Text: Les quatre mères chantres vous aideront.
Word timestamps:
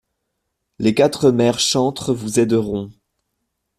Les 0.79 0.95
quatre 0.95 1.29
mères 1.29 1.59
chantres 1.59 2.11
vous 2.11 2.39
aideront. 2.39 2.89